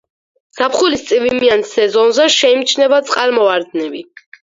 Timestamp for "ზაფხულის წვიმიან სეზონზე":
0.59-2.27